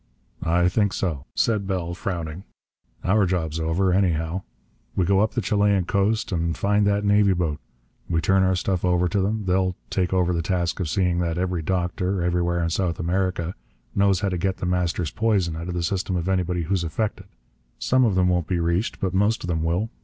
[0.41, 2.43] "I think so," said Bell, frowning.
[3.03, 4.41] "Our job's over, anyhow.
[4.95, 7.59] We go up the Chilean coast and find that navy boat.
[8.09, 9.45] We turn our stuff over to them.
[9.45, 13.53] They'll take over the task of seeing that every doctor, everywhere in South America,
[13.93, 17.27] knows how to get The Master's poison out of the system of anybody who's affected.
[17.77, 19.91] Some of them won't be reached, but most of them will.